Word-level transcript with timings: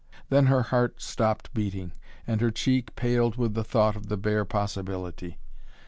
Then 0.29 0.47
her 0.47 0.63
heart 0.63 0.99
stopped 0.99 1.53
beating, 1.53 1.91
and 2.25 2.41
her 2.41 2.49
cheek 2.49 2.95
paled 2.95 3.35
with 3.35 3.53
the 3.53 3.63
thought 3.63 3.95
of 3.95 4.07
the 4.07 4.17
bare 4.17 4.45
possibility. 4.45 5.37